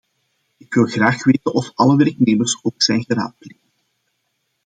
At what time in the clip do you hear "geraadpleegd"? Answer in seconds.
3.03-3.83